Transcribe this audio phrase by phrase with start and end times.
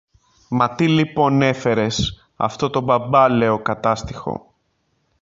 [0.49, 4.53] Μα τι λοιπόν έφερες αυτό το παμπάλαιο Κατάστιχο